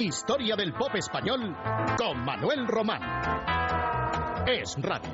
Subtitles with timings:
[0.00, 1.54] Historia del pop español
[1.98, 3.02] con Manuel Román.
[4.46, 5.10] Es radio.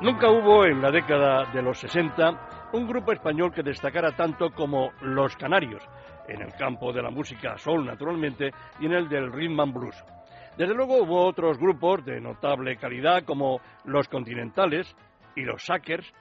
[0.00, 4.92] Nunca hubo en la década de los 60 un grupo español que destacara tanto como
[5.00, 5.82] Los Canarios,
[6.28, 10.17] en el campo de la música soul naturalmente y en el del rhythm and blues.
[10.58, 14.92] Desde luego hubo otros grupos de notable calidad como Los Continentales
[15.36, 16.12] y los Sackers,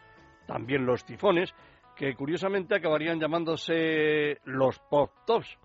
[0.46, 1.52] también los Tifones,
[1.96, 5.58] que curiosamente acabarían llamándose los Pop Tops.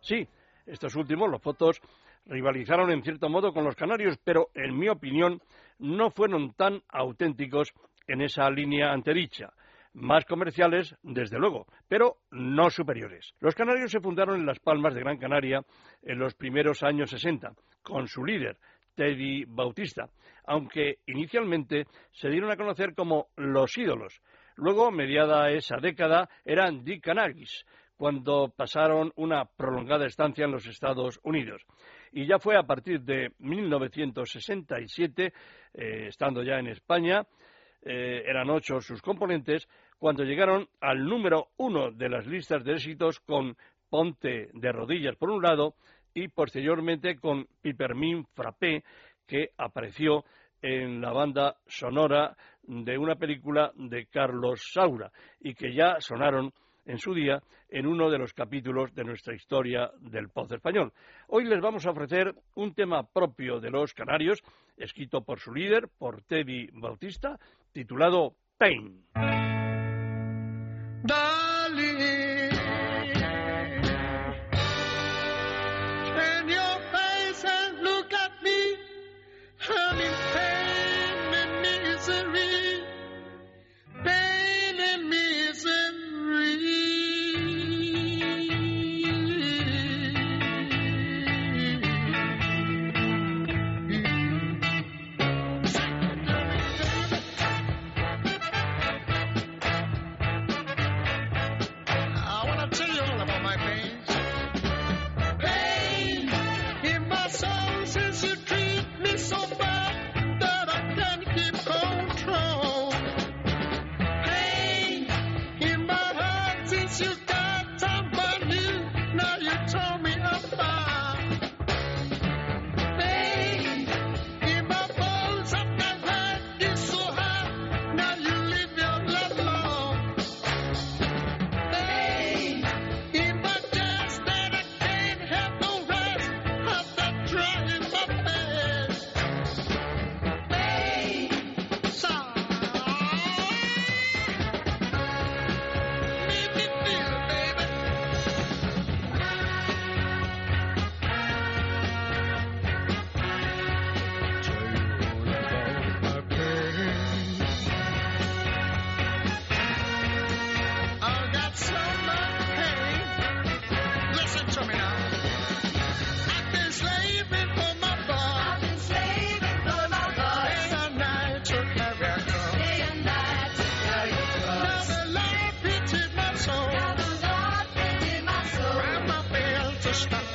[0.00, 0.28] Sí,
[0.66, 1.80] estos últimos, los Pop Tops,
[2.26, 5.40] rivalizaron en cierto modo con los canarios, pero en mi opinión
[5.78, 7.72] no fueron tan auténticos
[8.06, 9.54] en esa línea antedicha.
[10.00, 13.34] Más comerciales, desde luego, pero no superiores.
[13.40, 15.60] Los canarios se fundaron en Las Palmas de Gran Canaria
[16.02, 17.52] en los primeros años 60,
[17.82, 18.58] con su líder,
[18.94, 20.08] Teddy Bautista,
[20.46, 24.20] aunque inicialmente se dieron a conocer como Los Ídolos.
[24.54, 27.64] Luego, mediada esa década, eran The Canaries,
[27.96, 31.66] cuando pasaron una prolongada estancia en los Estados Unidos
[32.12, 35.32] y ya fue a partir de 1967,
[35.74, 37.26] eh, estando ya en España,
[37.82, 39.68] eh, eran ocho sus componentes,
[39.98, 43.56] cuando llegaron al número uno de las listas de éxitos con
[43.90, 45.74] Ponte de rodillas por un lado
[46.14, 48.84] y posteriormente con Pipermin Frappé,
[49.26, 50.24] que apareció
[50.60, 55.10] en la banda sonora de una película de Carlos Saura
[55.40, 56.52] y que ya sonaron
[56.84, 60.92] en su día en uno de los capítulos de nuestra historia del pop español.
[61.28, 64.42] Hoy les vamos a ofrecer un tema propio de los canarios,
[64.76, 67.38] escrito por su líder, por Teddy Bautista,
[67.72, 69.04] titulado Pain.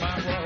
[0.03, 0.42] my brother.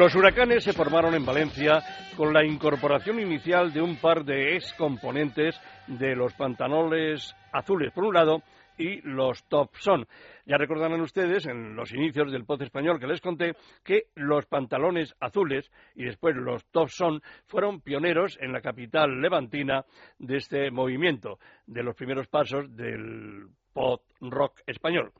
[0.00, 1.82] Los huracanes se formaron en Valencia
[2.16, 8.04] con la incorporación inicial de un par de ex componentes de los pantalones azules, por
[8.04, 8.42] un lado,
[8.78, 10.06] y los Top Son.
[10.46, 13.52] Ya recordarán ustedes en los inicios del poz español que les conté
[13.84, 19.84] que los pantalones azules y después los Top Son fueron pioneros en la capital levantina
[20.18, 25.12] de este movimiento, de los primeros pasos del pop rock español.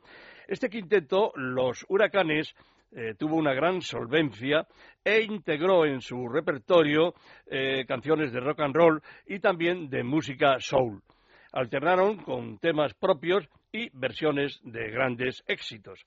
[0.49, 2.57] Este quinteto, los huracanes,
[2.93, 4.67] eh, tuvo una gran solvencia
[5.05, 7.15] e integró en su repertorio
[7.47, 11.01] eh, canciones de rock and roll y también de música soul.
[11.53, 16.05] Alternaron con temas propios y versiones de grandes éxitos.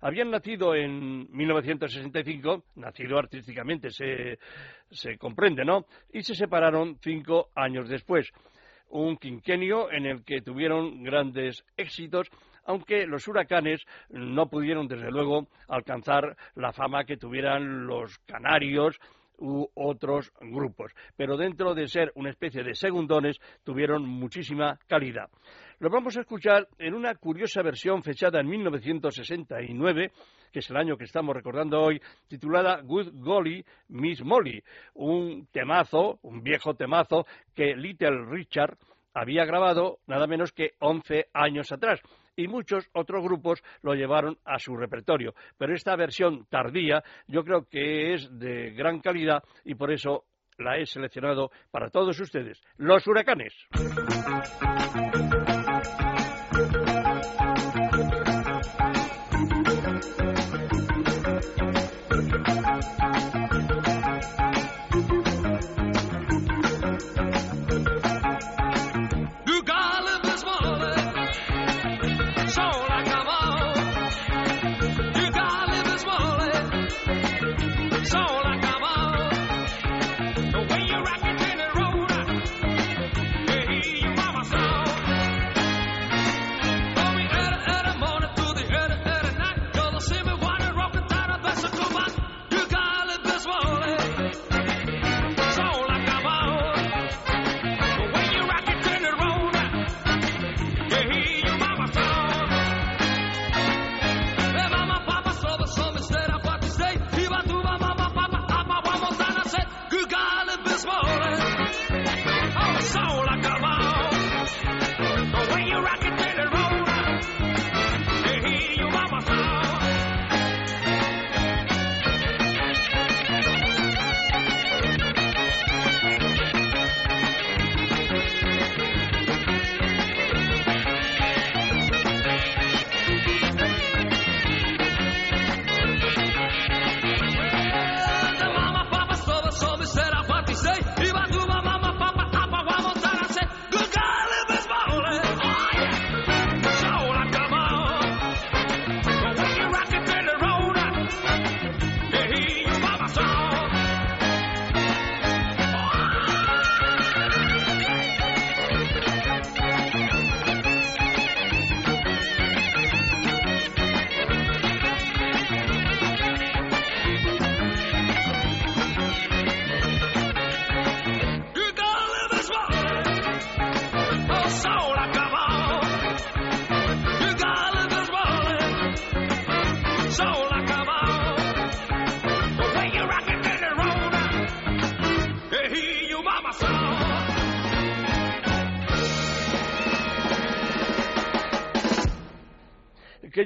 [0.00, 4.38] Habían nacido en 1965, nacido artísticamente, se,
[4.90, 5.86] se comprende, ¿no?
[6.12, 8.30] Y se separaron cinco años después.
[8.88, 12.28] un quinquenio en el que tuvieron grandes éxitos,
[12.66, 18.98] aunque los huracanes no pudieron, desde luego, alcanzar la fama que tuvieran los canarios
[19.38, 20.92] u otros grupos.
[21.16, 25.28] Pero dentro de ser una especie de segundones, tuvieron muchísima calidad.
[25.78, 30.10] Lo vamos a escuchar en una curiosa versión fechada en 1969,
[30.50, 34.62] que es el año que estamos recordando hoy, titulada Good Golly Miss Molly,
[34.94, 38.78] un temazo, un viejo temazo que Little Richard
[39.12, 42.00] había grabado nada menos que 11 años atrás
[42.36, 45.34] y muchos otros grupos lo llevaron a su repertorio.
[45.58, 50.24] Pero esta versión tardía yo creo que es de gran calidad y por eso
[50.58, 52.62] la he seleccionado para todos ustedes.
[52.76, 53.54] Los huracanes.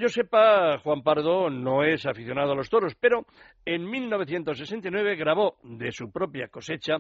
[0.00, 3.26] Yo sepa, Juan Pardo no es aficionado a los toros, pero
[3.66, 6.96] en 1969 grabó de su propia cosecha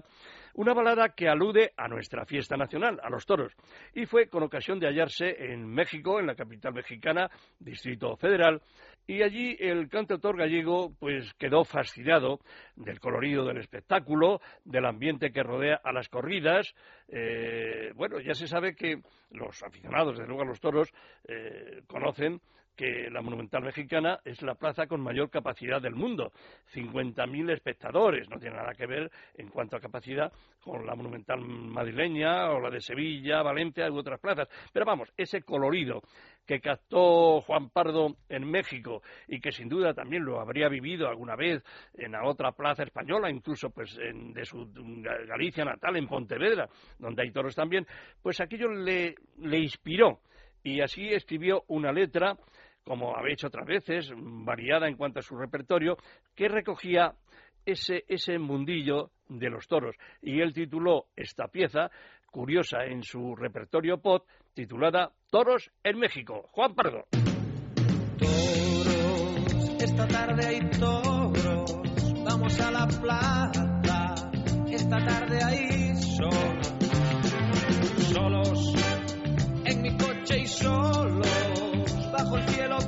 [0.52, 3.56] una balada que alude a nuestra fiesta nacional, a los toros,
[3.94, 8.60] y fue con ocasión de hallarse en México, en la capital mexicana, Distrito Federal,
[9.06, 12.40] y allí el cantautor gallego pues quedó fascinado
[12.76, 16.74] del colorido del espectáculo, del ambiente que rodea a las corridas.
[17.08, 20.92] Eh, bueno, ya se sabe que los aficionados, de luego a los toros,
[21.26, 22.40] eh, conocen
[22.80, 26.32] que la Monumental Mexicana es la plaza con mayor capacidad del mundo,
[26.72, 30.32] 50.000 espectadores, no tiene nada que ver en cuanto a capacidad
[30.64, 34.48] con la Monumental madrileña o la de Sevilla, Valencia u otras plazas.
[34.72, 36.00] Pero vamos, ese colorido
[36.46, 41.36] que captó Juan Pardo en México y que sin duda también lo habría vivido alguna
[41.36, 44.72] vez en la otra plaza española, incluso pues en, de su
[45.28, 46.66] Galicia natal, en Pontevedra,
[46.98, 47.86] donde hay toros también,
[48.22, 50.20] pues aquello le, le inspiró.
[50.62, 52.36] Y así escribió una letra
[52.84, 55.96] como había hecho otras veces, variada en cuanto a su repertorio,
[56.34, 57.14] que recogía
[57.64, 59.96] ese, ese mundillo de los toros.
[60.22, 61.90] Y él tituló esta pieza,
[62.30, 66.48] curiosa en su repertorio pot, titulada Toros en México.
[66.52, 67.06] Juan Pardo.
[68.18, 74.14] Toros, esta tarde hay toros, vamos a la plaza,
[74.68, 76.74] esta tarde hay solos,
[78.12, 78.74] solos
[79.64, 81.29] en mi coche y solos
[82.30, 82.78] bajo el cielo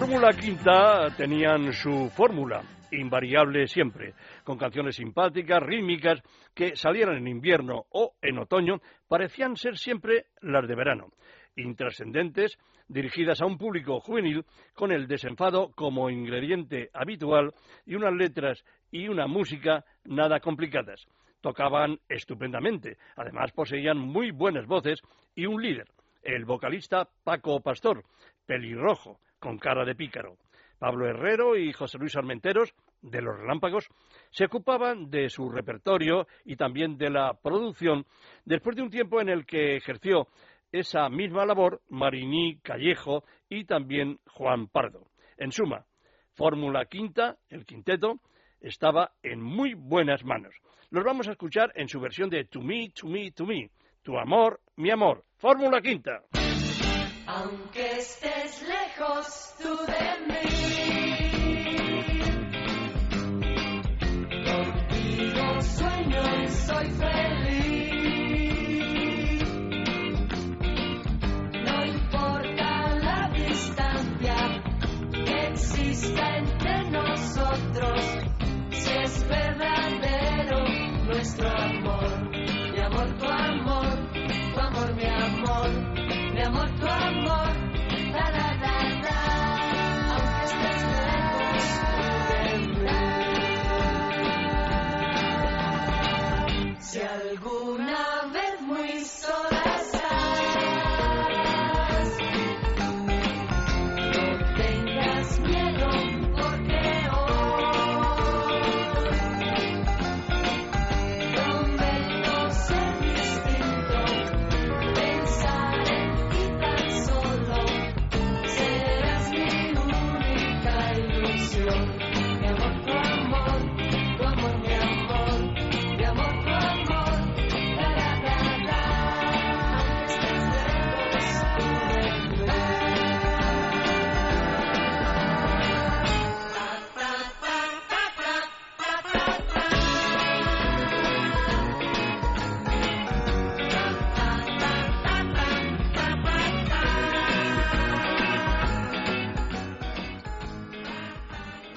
[0.00, 4.14] Fórmula Quinta tenían su fórmula, invariable siempre,
[4.44, 6.22] con canciones simpáticas, rítmicas,
[6.54, 11.08] que salieran en invierno o en otoño, parecían ser siempre las de verano,
[11.54, 12.56] intrascendentes,
[12.88, 17.52] dirigidas a un público juvenil, con el desenfado como ingrediente habitual
[17.84, 21.04] y unas letras y una música nada complicadas.
[21.42, 25.02] Tocaban estupendamente, además poseían muy buenas voces
[25.34, 25.88] y un líder,
[26.22, 28.02] el vocalista Paco Pastor,
[28.46, 30.36] pelirrojo, con cara de pícaro.
[30.78, 33.88] Pablo Herrero y José Luis Armenteros, de Los Relámpagos,
[34.30, 38.06] se ocupaban de su repertorio y también de la producción,
[38.44, 40.28] después de un tiempo en el que ejerció
[40.72, 45.06] esa misma labor Mariní Callejo y también Juan Pardo.
[45.36, 45.84] En suma,
[46.34, 48.20] Fórmula Quinta, el quinteto,
[48.60, 50.54] estaba en muy buenas manos.
[50.90, 53.70] Los vamos a escuchar en su versión de To Me, To Me, To Me.
[54.02, 55.24] Tu amor, mi amor.
[55.36, 56.22] Fórmula Quinta.
[57.32, 60.48] Aunque estés lejos tú de mí,
[64.44, 67.69] contigo sueño y soy feliz.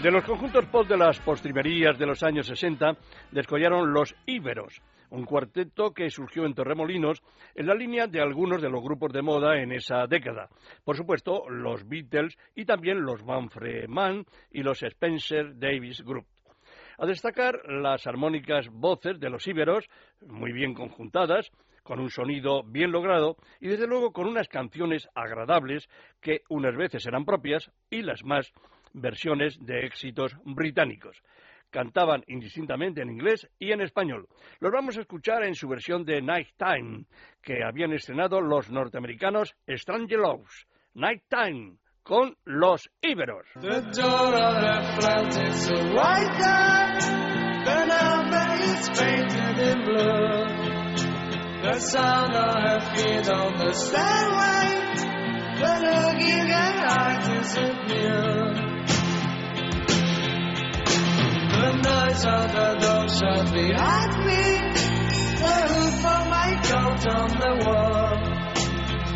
[0.04, 2.98] De los conjuntos pop de las postrimerías de los años 60
[3.32, 4.82] descollaron los Íberos,
[5.12, 7.24] un cuarteto que surgió en Torremolinos
[7.56, 10.50] en la línea de algunos de los grupos de moda en esa década.
[10.84, 16.26] Por supuesto, los Beatles y también los Manfred Mann y los Spencer Davis Group.
[16.98, 19.88] A destacar las armónicas voces de los íberos,
[20.20, 21.50] muy bien conjuntadas,
[21.82, 25.88] con un sonido bien logrado y desde luego con unas canciones agradables
[26.20, 28.52] que unas veces eran propias y las más
[28.94, 31.22] versiones de éxitos británicos.
[31.70, 34.28] Cantaban indistintamente en inglés y en español.
[34.60, 37.06] Los vamos a escuchar en su versión de Night Time,
[37.42, 40.68] que habían estrenado los norteamericanos Strange Loves.
[40.94, 43.48] Night Time, con los íberos.
[43.60, 45.84] The is a
[48.64, 49.94] is in
[51.80, 54.64] sound of her feet on the stairway.
[55.60, 58.53] The looking at light isn't new.
[58.53, 58.53] The
[61.84, 64.44] noise of the door shut behind me.
[65.44, 68.16] The hood for my coat on the wall.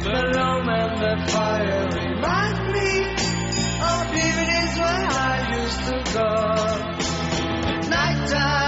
[0.08, 2.92] The room and the fire remind me
[3.92, 6.30] of evenings when I used to go.
[7.90, 8.67] Nighttime.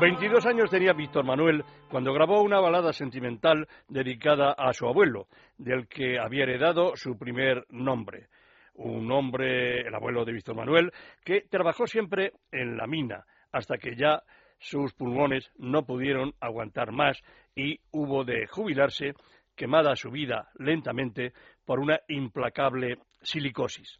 [0.00, 5.26] 22 años tenía Víctor Manuel cuando grabó una balada sentimental dedicada a su abuelo,
[5.56, 8.28] del que había heredado su primer nombre.
[8.74, 10.92] Un hombre, el abuelo de Víctor Manuel,
[11.24, 14.22] que trabajó siempre en la mina, hasta que ya
[14.60, 17.20] sus pulmones no pudieron aguantar más
[17.56, 19.14] y hubo de jubilarse,
[19.56, 21.32] quemada su vida lentamente
[21.64, 23.98] por una implacable silicosis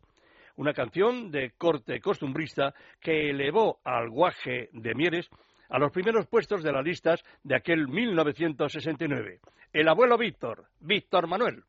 [0.59, 5.31] una canción de corte costumbrista que elevó al guaje de Mieres
[5.69, 9.41] a los primeros puestos de las listas de aquel 1969.
[9.73, 11.65] El abuelo Víctor, Víctor Manuel.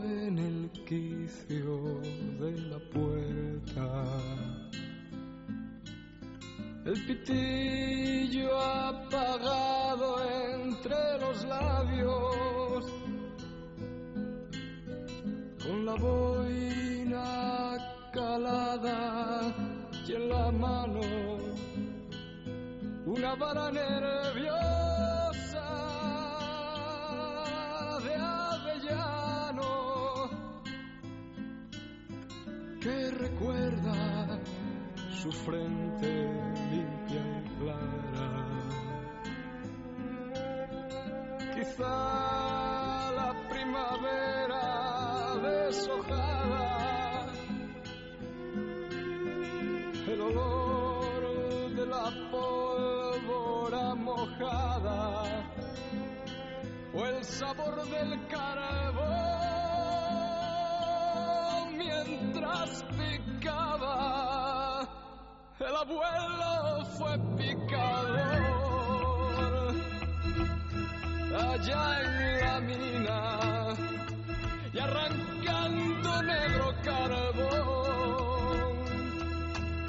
[0.04, 1.97] en el quicio
[2.70, 4.04] la puerta,
[6.84, 10.16] el pitillo apagado
[10.54, 12.84] entre los labios,
[15.62, 17.76] con la boina
[18.12, 19.54] calada
[20.06, 21.00] y en la mano
[23.06, 23.70] una vara
[41.78, 47.26] La primavera deshojada,
[50.08, 55.22] el olor de la pólvora mojada
[56.94, 59.38] o el sabor del carbón
[61.78, 64.88] mientras picaba,
[65.60, 68.07] el abuelo fue picador.
[71.60, 73.74] Allá en la mina
[74.72, 78.76] y arrancando negro carbón,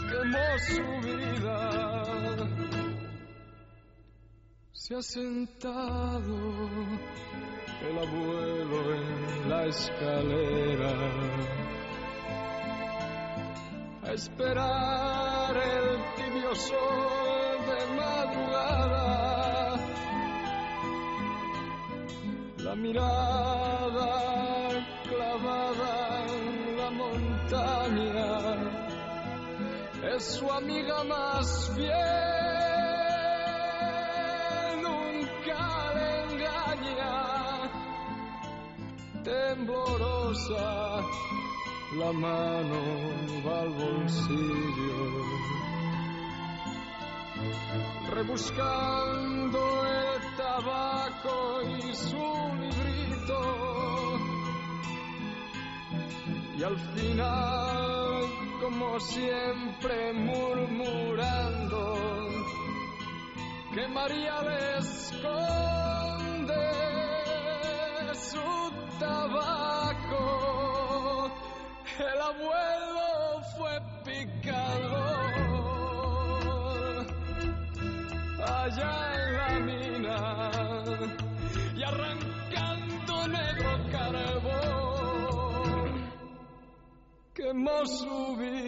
[0.10, 1.58] quemó su vida.
[4.72, 6.38] Se ha sentado
[7.88, 10.94] el abuelo en la escalera
[14.04, 19.49] a esperar el tibio sol de madrugada,
[22.70, 24.10] la mirada
[25.10, 25.94] clavada
[26.36, 28.30] en la montaña.
[30.16, 31.92] Es su amiga más fiel,
[34.88, 35.64] nunca
[35.96, 37.16] le engaña,
[39.24, 40.70] temblorosa
[41.98, 42.82] la mano
[43.46, 45.02] va al bolsillo,
[48.14, 50.29] rebuscando el
[50.60, 52.18] tabaco y su
[52.60, 53.40] librito,
[56.58, 58.26] y al final,
[58.62, 61.96] como siempre, murmurando
[63.74, 66.56] que María le esconde
[68.16, 70.26] su tabaco.
[72.00, 72.99] El abuelo
[87.86, 88.60] su vida.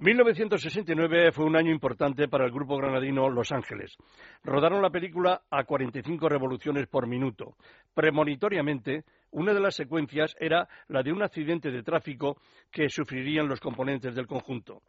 [0.00, 3.96] 1969 fue un año importante para el grupo granadino Los Ángeles.
[4.42, 7.54] Rodaron la película a 45 revoluciones por minuto.
[7.94, 12.38] Premonitoriamente, una de las secuencias era la de un accidente de tráfico
[12.72, 14.82] que sufrirían los componentes del conjunto.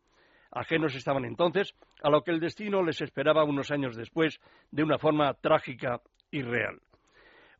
[0.50, 4.40] Ajenos estaban entonces a lo que el destino les esperaba unos años después
[4.72, 6.80] de una forma trágica y real.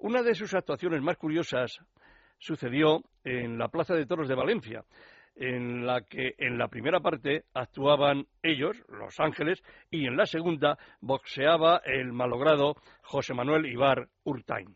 [0.04, 1.80] Una de sus actuaciones más curiosas
[2.38, 4.84] sucedió en la Plaza de Toros de Valencia,
[5.34, 10.78] en la que en la primera parte actuaban ellos, Los Ángeles, y en la segunda
[11.00, 14.76] boxeaba el malogrado José Manuel Ibar Urtain.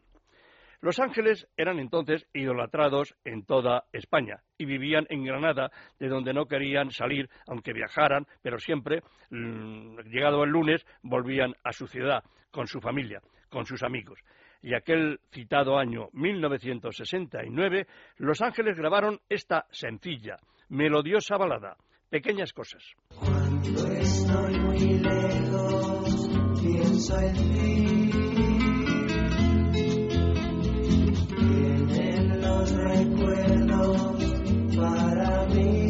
[0.80, 6.46] Los Ángeles eran entonces idolatrados en toda España y vivían en Granada, de donde no
[6.46, 12.68] querían salir, aunque viajaran, pero siempre, mm, llegado el lunes, volvían a su ciudad, con
[12.68, 14.24] su familia, con sus amigos
[14.62, 20.38] y aquel citado año 1969, Los Ángeles grabaron esta sencilla,
[20.70, 21.78] melodiosa balada,
[22.10, 22.84] Pequeñas Cosas.
[23.20, 26.30] Cuando estoy muy lejos,
[26.62, 28.12] pienso en ti.
[31.38, 34.18] Vienen los recuerdos
[34.76, 35.88] para mí.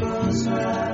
[0.00, 0.93] Cosas.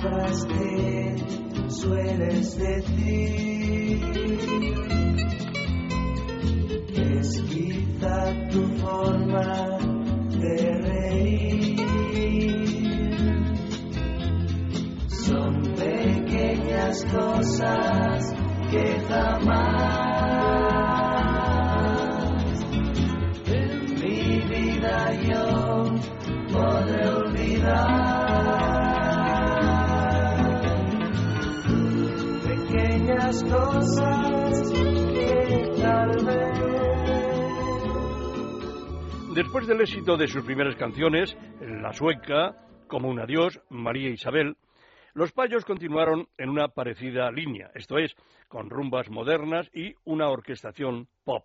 [0.00, 1.16] Palabras que
[1.70, 4.00] sueles decir.
[6.94, 9.78] Es quizá tu forma
[10.38, 11.76] de reír.
[15.08, 18.34] Son pequeñas cosas
[18.70, 20.17] que jamás
[39.38, 42.56] Después del éxito de sus primeras canciones, La Sueca,
[42.88, 44.56] Como un Adiós, María Isabel,
[45.14, 48.16] los payos continuaron en una parecida línea, esto es,
[48.48, 51.44] con rumbas modernas y una orquestación pop.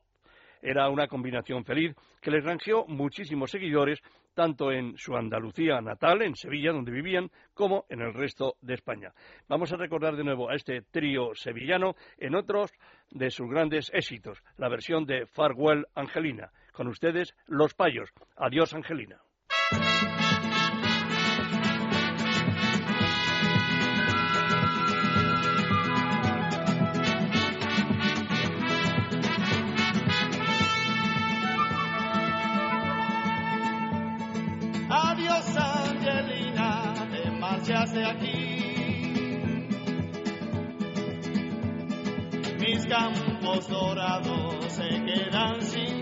[0.59, 3.99] Era una combinación feliz que les ranqueó muchísimos seguidores,
[4.33, 9.13] tanto en su Andalucía natal, en Sevilla, donde vivían, como en el resto de España.
[9.47, 12.73] Vamos a recordar de nuevo a este trío sevillano en otros
[13.11, 16.51] de sus grandes éxitos, la versión de Farewell Angelina.
[16.73, 18.09] Con ustedes, Los Payos.
[18.35, 19.21] Adiós, Angelina.
[34.89, 38.63] Adiós Angelina, te marchas de aquí.
[42.59, 45.92] Mis campos dorados se quedan sin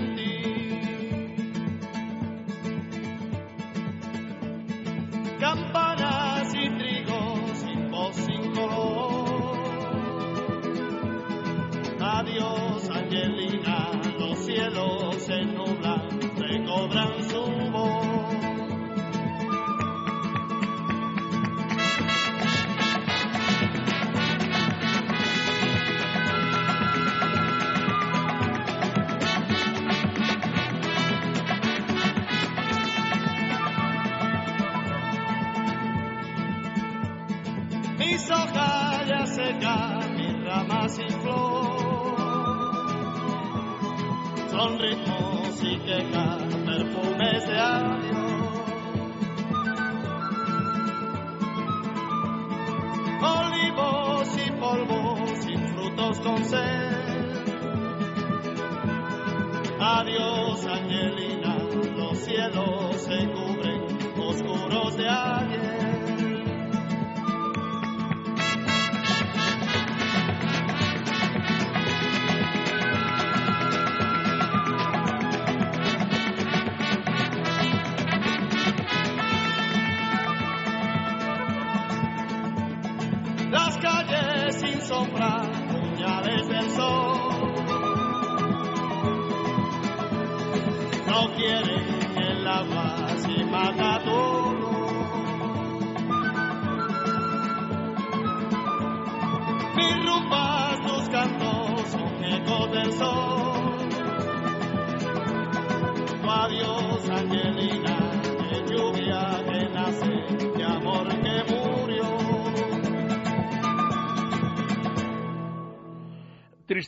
[45.64, 48.32] y quejas, perfumes de adiós.
[53.22, 57.02] Olivos y polvos, sin frutos con sed.
[59.80, 61.58] Adiós, Angelina,
[61.96, 63.84] los cielos se cubren,
[64.18, 65.61] oscuros de ayer.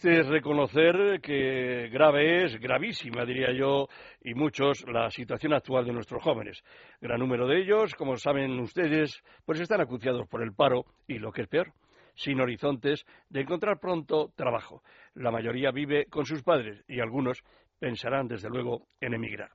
[0.03, 3.87] Es reconocer que grave es, gravísima diría yo,
[4.21, 6.61] y muchos, la situación actual de nuestros jóvenes.
[6.99, 11.31] Gran número de ellos, como saben ustedes, pues están acuciados por el paro y, lo
[11.31, 11.71] que es peor,
[12.15, 14.83] sin horizontes de encontrar pronto trabajo.
[15.13, 17.41] La mayoría vive con sus padres y algunos
[17.79, 19.51] pensarán, desde luego, en emigrar.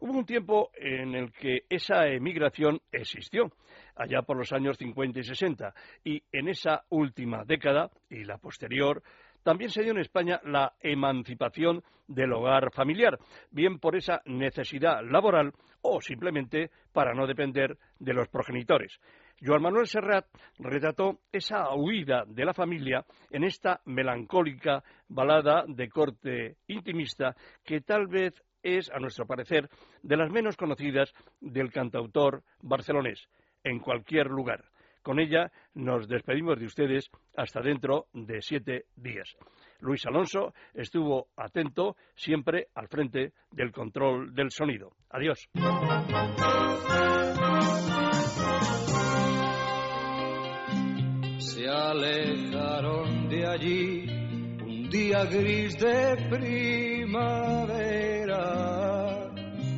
[0.00, 3.52] Hubo un tiempo en el que esa emigración existió,
[3.96, 9.02] allá por los años 50 y 60, y en esa última década y la posterior,
[9.44, 13.18] también se dio en España la emancipación del hogar familiar,
[13.50, 15.52] bien por esa necesidad laboral
[15.82, 18.98] o simplemente para no depender de los progenitores.
[19.40, 20.26] Joan Manuel Serrat
[20.58, 28.06] retrató esa huida de la familia en esta melancólica balada de corte intimista que tal
[28.06, 29.68] vez es, a nuestro parecer,
[30.02, 33.28] de las menos conocidas del cantautor barcelonés,
[33.62, 34.64] en cualquier lugar.
[35.04, 39.36] Con ella nos despedimos de ustedes hasta dentro de siete días.
[39.80, 44.92] Luis Alonso estuvo atento siempre al frente del control del sonido.
[45.10, 45.46] Adiós.
[51.36, 54.06] Se alejaron de allí
[54.62, 57.44] un día gris de primavera.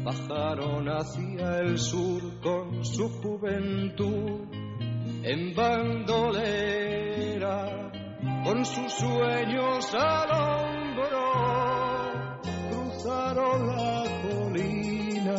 [0.04, 4.65] Bajaron hacia el sur con su juventud
[5.26, 7.10] en bandolera,
[8.44, 11.32] con sus sueños al hombro,
[12.70, 15.34] cruzaron la colina,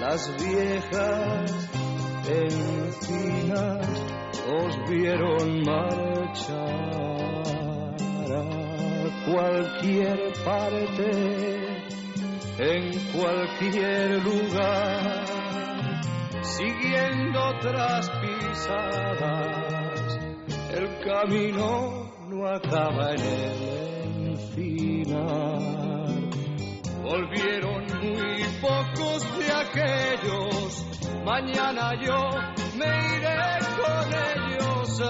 [0.00, 1.68] las viejas
[2.26, 3.86] encinas
[4.48, 6.56] os vieron marchar
[8.32, 8.42] a
[9.30, 11.10] cualquier parte,
[12.60, 15.35] en cualquier lugar
[16.56, 20.18] siguiendo otras pisadas.
[20.72, 25.60] El camino no acaba en el encinar.
[27.02, 30.86] Volvieron muy pocos de aquellos.
[31.24, 32.30] Mañana yo
[32.78, 35.00] me iré con ellos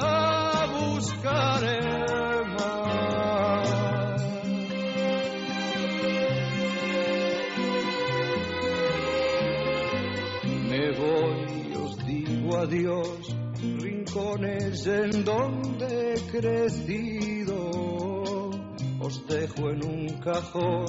[12.85, 17.71] rincones en donde he crecido.
[19.01, 20.87] Os dejo en un cajón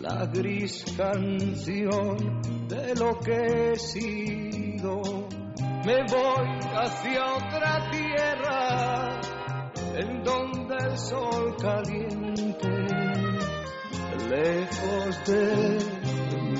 [0.00, 5.02] la gris canción de lo que he sido.
[5.84, 9.20] Me voy hacia otra tierra,
[9.96, 12.68] en donde el sol caliente,
[14.28, 15.78] lejos de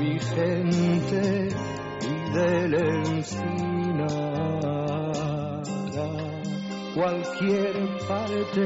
[0.00, 1.48] mi gente
[2.02, 3.69] y del encinar,
[7.00, 7.72] cualquier
[8.06, 8.60] parte,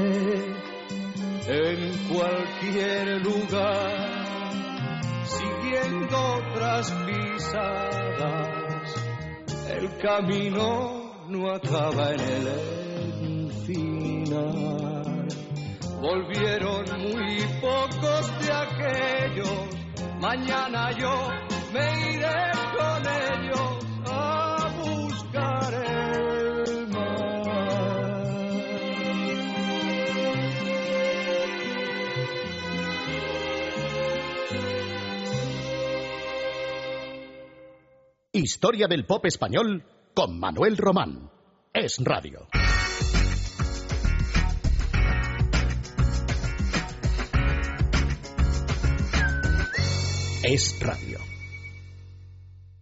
[1.47, 1.79] en
[2.13, 8.49] cualquier lugar, siguiendo otras pisadas,
[9.71, 12.49] el camino no acaba en el
[13.47, 15.05] encinar.
[16.01, 19.69] Volvieron muy pocos de aquellos,
[20.21, 21.29] mañana yo
[21.73, 23.74] me iré con ellos
[38.45, 41.31] Historia del pop español con Manuel Román.
[41.73, 42.47] Es Radio.
[50.43, 51.14] Es Radio.